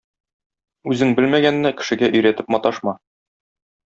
Үзең 0.93 1.11
белмәгәнне 1.19 1.71
кешегә 1.81 2.09
өйрәтеп 2.19 2.49
маташма. 2.57 2.95